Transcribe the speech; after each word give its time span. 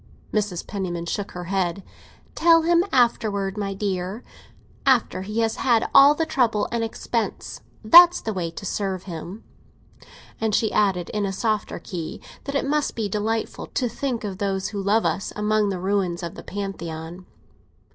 Mrs. 0.33 0.65
Penniman 0.65 1.05
shook 1.05 1.33
her 1.33 1.43
head. 1.43 1.83
"Tell 2.33 2.63
him 2.63 2.83
afterwards, 2.91 3.55
my 3.55 3.75
dear! 3.75 4.23
After 4.83 5.21
he 5.21 5.41
has 5.41 5.57
had 5.57 5.87
all 5.93 6.15
the 6.15 6.25
trouble 6.25 6.67
and 6.71 6.81
the 6.81 6.87
expense! 6.87 7.61
That's 7.83 8.19
the 8.19 8.33
way 8.33 8.49
to 8.49 8.65
serve 8.65 9.03
him." 9.03 9.43
And 10.39 10.55
she 10.55 10.73
added, 10.73 11.09
in 11.11 11.23
a 11.27 11.31
softer 11.31 11.77
key, 11.77 12.19
that 12.45 12.55
it 12.55 12.65
must 12.65 12.95
be 12.95 13.09
delightful 13.09 13.67
to 13.67 13.87
think 13.87 14.23
of 14.23 14.39
those 14.39 14.69
who 14.69 14.81
love 14.81 15.05
us 15.05 15.33
among 15.35 15.69
the 15.69 15.77
ruins 15.79 16.23
of 16.23 16.33
the 16.33 16.41
Pantheon. 16.41 17.27